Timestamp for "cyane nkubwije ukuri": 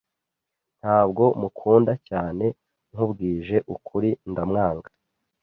2.07-4.09